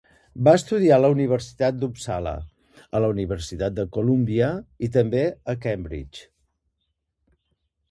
Va 0.45 0.53
estudiar 0.59 0.93
a 0.95 1.01
la 1.01 1.11
Universitat 1.15 1.77
d'Uppsala, 1.81 2.33
a 2.99 3.03
la 3.05 3.11
Universitat 3.15 3.77
de 3.81 3.87
Colúmbia, 3.99 4.49
i 4.89 4.91
també 4.99 5.23
a 5.55 5.57
Cambridge. 5.69 6.27